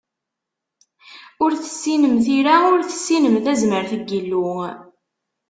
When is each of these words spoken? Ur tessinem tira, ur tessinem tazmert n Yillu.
Ur 1.43 1.51
tessinem 1.61 2.15
tira, 2.25 2.55
ur 2.73 2.79
tessinem 2.89 3.35
tazmert 3.45 3.91
n 3.99 4.01
Yillu. 4.09 4.49